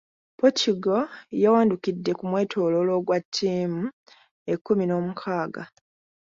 [0.39, 1.03] Portugal
[1.43, 3.83] yawandukidde ku mwetooloolo ogwa ttiimu
[4.53, 5.63] ekkumi n’omukaaga.